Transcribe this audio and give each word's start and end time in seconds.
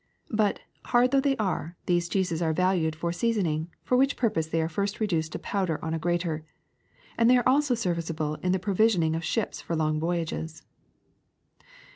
But, 0.31 0.61
hard 0.85 1.11
though 1.11 1.19
they 1.21 1.37
are, 1.37 1.77
these 1.85 2.09
cheeses 2.09 2.41
are 2.41 2.53
valued 2.53 2.95
for 2.95 3.11
season 3.11 3.45
ing, 3.45 3.69
for 3.83 3.95
which 3.95 4.17
purpose 4.17 4.47
they 4.47 4.59
are 4.59 4.67
first 4.67 4.99
reduced 4.99 5.31
to 5.33 5.37
pow 5.37 5.63
der 5.65 5.77
on 5.83 5.93
a 5.93 5.99
grater; 5.99 6.43
and 7.19 7.29
they 7.29 7.37
are 7.37 7.47
also 7.47 7.75
serviceable 7.75 8.33
in 8.41 8.51
the 8.51 8.57
provisioning 8.57 9.15
of 9.15 9.23
ships 9.23 9.61
for 9.61 9.75
long 9.75 9.99
voyages. 9.99 10.63